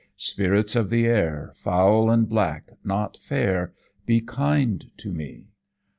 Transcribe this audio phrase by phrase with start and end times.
[0.17, 3.71] "Spirits of the air, Foul and black, not fair,
[4.07, 5.51] Be kind to me.